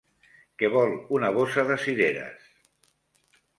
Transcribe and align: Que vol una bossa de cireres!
Que 0.61 0.69
vol 0.75 0.93
una 1.19 1.29
bossa 1.37 1.67
de 1.73 1.77
cireres! 1.85 2.51